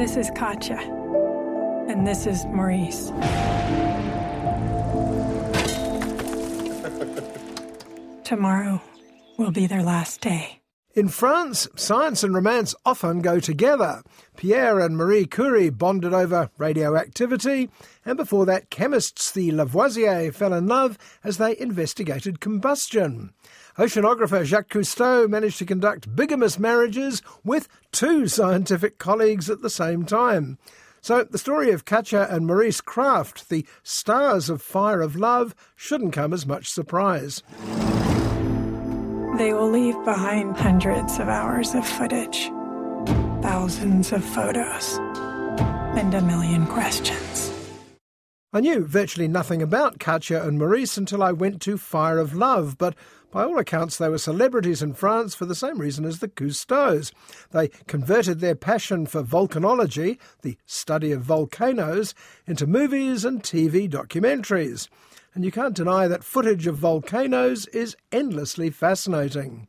[0.00, 0.78] This is Katia,
[1.86, 3.08] and this is Maurice.
[8.24, 8.80] Tomorrow
[9.36, 10.59] will be their last day.
[10.92, 14.02] In France, science and romance often go together.
[14.36, 17.70] Pierre and Marie Curie bonded over radioactivity,
[18.04, 23.30] and before that, chemists the Lavoisier fell in love as they investigated combustion.
[23.78, 30.04] Oceanographer Jacques Cousteau managed to conduct bigamous marriages with two scientific colleagues at the same
[30.04, 30.58] time.
[31.00, 36.12] So the story of Katia and Maurice Krafft, the stars of Fire of Love, shouldn't
[36.12, 37.44] come as much surprise.
[39.40, 42.50] They will leave behind hundreds of hours of footage,
[43.40, 44.98] thousands of photos,
[45.96, 47.50] and a million questions.
[48.52, 52.76] I knew virtually nothing about Katia and Maurice until I went to Fire of Love,
[52.76, 52.94] but
[53.30, 57.12] by all accounts they were celebrities in France for the same reason as the Cousteaus.
[57.50, 62.14] They converted their passion for volcanology, the study of volcanoes,
[62.46, 64.88] into movies and TV documentaries
[65.34, 69.66] and you can't deny that footage of volcanoes is endlessly fascinating.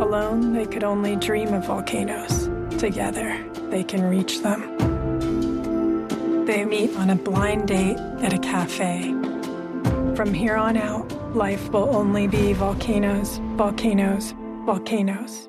[0.00, 2.50] Alone, they could only dream of volcanoes.
[2.78, 4.76] Together, they can reach them.
[6.46, 9.14] They meet on a blind date at a cafe.
[10.16, 14.34] From here on out, life will only be volcanoes, volcanoes,
[14.64, 15.48] volcanoes.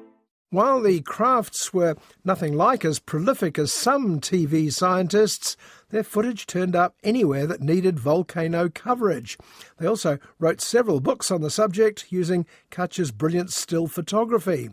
[0.52, 1.96] While the Kraffts were
[2.26, 5.56] nothing like as prolific as some TV scientists,
[5.90, 9.38] their footage turned up anywhere that needed volcano coverage.
[9.78, 14.72] They also wrote several books on the subject using Katia's brilliant still photography.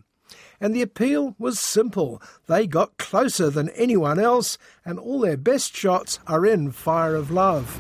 [0.61, 2.23] And the appeal was simple.
[2.47, 7.31] They got closer than anyone else, and all their best shots are in Fire of
[7.31, 7.79] Love.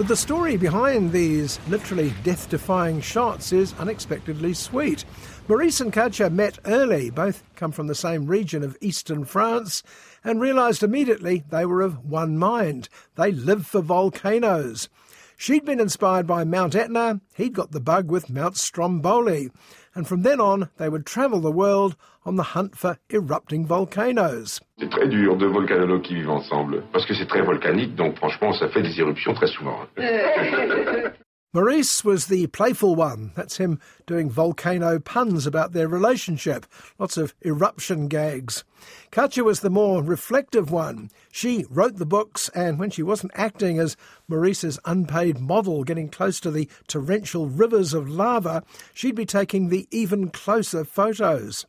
[0.00, 5.04] But the story behind these literally death defying shots is unexpectedly sweet.
[5.46, 9.82] Maurice and Katia met early, both come from the same region of eastern France,
[10.24, 12.88] and realised immediately they were of one mind.
[13.16, 14.88] They live for volcanoes.
[15.36, 19.50] She'd been inspired by Mount Etna, he'd got the bug with Mount Stromboli,
[19.94, 24.60] and from then on they would travel the world on the hunt for erupting volcanoes.
[24.78, 28.52] C'est très dur, deux volcanologues qui vivent ensemble, parce que c'est très volcanique, donc franchement,
[28.52, 29.78] ça fait des éruptions très souvent.
[31.52, 33.32] Maurice was the playful one.
[33.34, 36.64] That's him doing volcano puns about their relationship.
[36.96, 38.62] Lots of eruption gags.
[39.10, 41.10] Katia was the more reflective one.
[41.32, 43.96] She wrote the books, and when she wasn't acting as
[44.28, 48.62] Maurice's unpaid model getting close to the torrential rivers of lava,
[48.94, 51.66] she'd be taking the even closer photos.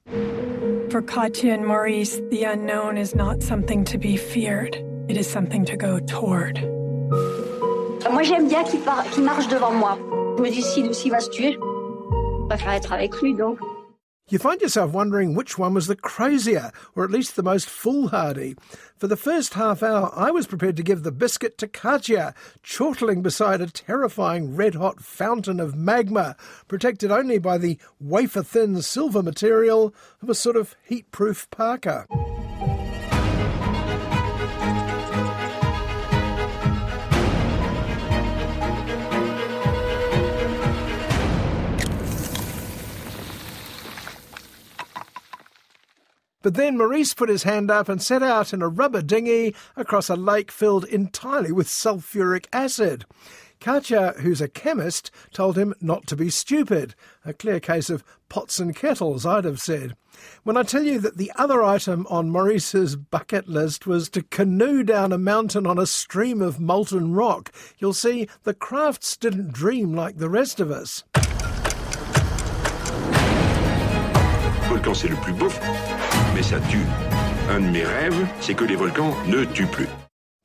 [0.92, 4.76] For Katia and Maurice, the unknown is not something to be feared,
[5.08, 6.81] it is something to go toward.
[8.10, 8.80] Moi, j'aime bien qu'il
[9.14, 9.98] qu marche devant moi.
[10.38, 13.60] Je me dis, s'il si, va se tuer, je préfère être avec lui, donc.
[14.30, 18.56] You find yourself wondering which one was the crazier, or at least the most foolhardy.
[18.98, 23.22] For the first half hour, I was prepared to give the biscuit to Katia, chortling
[23.22, 26.38] beside a terrifying red hot fountain of magma,
[26.70, 32.06] protected only by the wafer thin silver material of a sort of heat proof parka.
[46.42, 50.10] But then Maurice put his hand up and set out in a rubber dinghy across
[50.10, 53.06] a lake filled entirely with sulphuric acid.
[53.60, 56.96] Katia, who's a chemist, told him not to be stupid.
[57.24, 59.96] A clear case of pots and kettles, I'd have said.
[60.44, 64.84] When I tell you that the other item on Maurice's bucket list was to canoe
[64.84, 69.94] down a mountain on a stream of molten rock, you'll see the Kraffts didn't dream
[69.94, 71.04] like the rest of us.
[74.72, 75.50] Volcan, c'est le plus beau,
[76.34, 76.78] mais ça tue.
[77.50, 79.90] Un de mes rêves, c'est que les volcans ne tuent plus.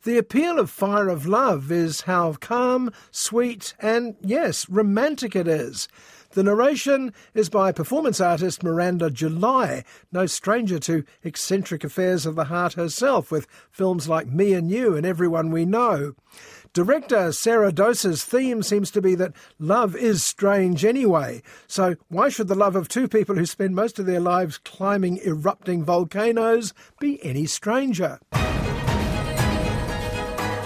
[0.03, 5.87] The appeal of Fire of Love is how calm, sweet, and yes, romantic it is.
[6.37, 12.45] The narration is by performance artist Miranda July, no stranger to eccentric affairs of the
[12.45, 16.15] heart herself, with films like Me and You and Everyone We Know.
[16.75, 22.49] Director Sara Dosa's theme seems to be that love is strange anyway, so why should
[22.49, 27.19] the love of two people who spend most of their lives climbing erupting volcanoes be
[27.25, 28.19] any stranger?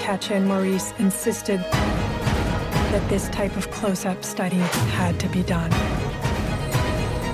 [0.00, 1.64] Katia and Maurice insisted
[2.90, 4.62] that this type of close-up study
[4.96, 5.70] had to be done.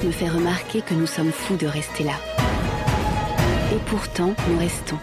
[0.02, 2.16] Me fait remarquer que nous sommes fous de rester là.
[3.72, 4.98] Et pourtant, nous restons.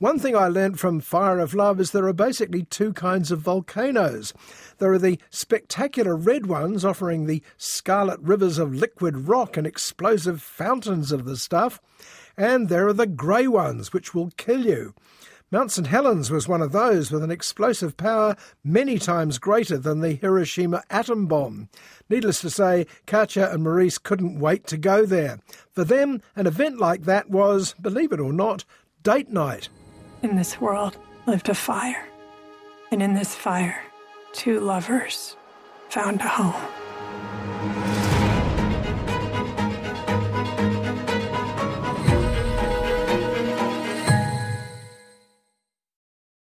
[0.00, 3.40] One thing I learned from Fire of Love is there are basically two kinds of
[3.40, 4.32] volcanoes.
[4.78, 10.40] There are the spectacular red ones offering the scarlet rivers of liquid rock and explosive
[10.40, 11.80] fountains of the stuff,
[12.36, 14.94] and there are the grey ones which will kill you.
[15.50, 20.00] Mount St Helens was one of those with an explosive power many times greater than
[20.00, 21.70] the Hiroshima atom bomb.
[22.10, 25.40] Needless to say, Katia and Maurice couldn't wait to go there.
[25.72, 28.66] For them, an event like that was, believe it or not,
[29.02, 29.70] date night.
[30.22, 32.06] In this world lived a fire,
[32.92, 33.82] and in this fire,
[34.34, 35.34] two lovers
[35.88, 36.87] found a home.